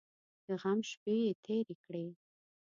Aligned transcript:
د 0.45 0.47
غم 0.61 0.79
شپې 0.89 1.15
یې 1.23 1.31
تېرې 1.45 1.75
کړې. 1.83 2.05